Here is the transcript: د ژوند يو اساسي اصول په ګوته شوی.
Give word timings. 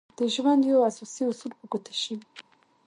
د 0.17 0.19
ژوند 0.33 0.61
يو 0.71 0.85
اساسي 0.89 1.23
اصول 1.31 1.51
په 1.59 1.65
ګوته 1.71 1.93
شوی. 2.01 2.17